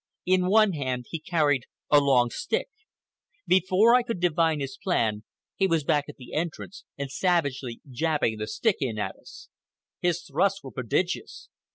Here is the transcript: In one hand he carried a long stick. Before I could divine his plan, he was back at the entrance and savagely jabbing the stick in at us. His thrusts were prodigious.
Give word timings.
In 0.25 0.47
one 0.49 0.73
hand 0.73 1.05
he 1.11 1.19
carried 1.19 1.65
a 1.91 1.99
long 1.99 2.31
stick. 2.31 2.69
Before 3.45 3.93
I 3.93 4.01
could 4.01 4.19
divine 4.19 4.59
his 4.59 4.75
plan, 4.81 5.25
he 5.55 5.67
was 5.67 5.83
back 5.83 6.05
at 6.09 6.15
the 6.17 6.33
entrance 6.33 6.85
and 6.97 7.11
savagely 7.11 7.81
jabbing 7.87 8.39
the 8.39 8.47
stick 8.47 8.77
in 8.79 8.97
at 8.97 9.15
us. 9.15 9.49
His 9.99 10.23
thrusts 10.23 10.63
were 10.63 10.71
prodigious. 10.71 11.49